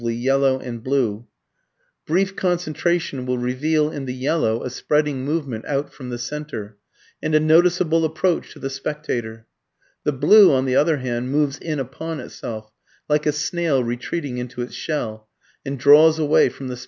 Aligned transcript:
If 0.01 0.05
two 0.07 0.23
circles 0.23 0.29
are 0.29 0.39
drawn 0.39 0.53
and 0.63 0.83
painted 0.83 0.91
respectively 0.95 0.97
yellow 0.97 1.03
and 1.03 2.05
blue, 2.05 2.07
brief 2.07 2.35
concentration 2.35 3.25
will 3.27 3.37
reveal 3.37 3.91
in 3.91 4.05
the 4.05 4.13
yellow 4.15 4.63
a 4.63 4.69
spreading 4.71 5.23
movement 5.23 5.65
out 5.65 5.93
from 5.93 6.09
the 6.09 6.17
centre, 6.17 6.77
and 7.21 7.35
a 7.35 7.39
noticeable 7.39 8.03
approach 8.03 8.51
to 8.53 8.57
the 8.57 8.71
spectator. 8.71 9.45
The 10.03 10.13
blue, 10.13 10.51
on 10.53 10.65
the 10.65 10.75
other 10.75 10.97
hand, 10.97 11.29
moves 11.31 11.59
in 11.59 11.77
upon 11.79 12.19
itself, 12.19 12.71
like 13.07 13.27
a 13.27 13.31
snail 13.31 13.83
retreating 13.83 14.39
into 14.39 14.63
its 14.63 14.73
shell, 14.73 15.27
and 15.63 15.77
draws 15.77 16.17
away 16.17 16.49
from 16.49 16.67
the 16.69 16.77
spectator. 16.77 16.79